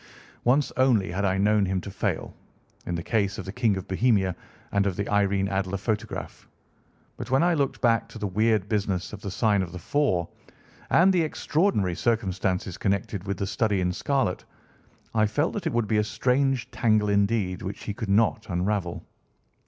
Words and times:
Once 0.45 0.71
only 0.77 1.11
had 1.11 1.23
I 1.25 1.37
known 1.37 1.63
him 1.67 1.79
to 1.81 1.91
fail, 1.91 2.33
in 2.87 2.95
the 2.95 3.03
case 3.03 3.37
of 3.37 3.45
the 3.45 3.51
King 3.51 3.77
of 3.77 3.87
Bohemia 3.87 4.35
and 4.71 4.87
of 4.87 4.95
the 4.95 5.07
Irene 5.07 5.47
Adler 5.47 5.77
photograph; 5.77 6.47
but 7.17 7.29
when 7.29 7.43
I 7.43 7.53
looked 7.53 7.81
back 7.81 8.09
to 8.09 8.17
the 8.17 8.25
weird 8.25 8.67
business 8.67 9.13
of 9.13 9.21
the 9.21 9.29
Sign 9.29 9.61
of 9.61 9.79
Four, 9.79 10.27
and 10.89 11.13
the 11.13 11.21
extraordinary 11.21 11.93
circumstances 11.93 12.79
connected 12.79 13.25
with 13.27 13.37
the 13.37 13.45
Study 13.45 13.79
in 13.79 13.93
Scarlet, 13.93 14.43
I 15.13 15.27
felt 15.27 15.53
that 15.53 15.67
it 15.67 15.73
would 15.73 15.87
be 15.87 15.97
a 15.99 16.03
strange 16.03 16.71
tangle 16.71 17.09
indeed 17.09 17.61
which 17.61 17.83
he 17.83 17.93
could 17.93 18.09
not 18.09 18.47
unravel. 18.49 19.05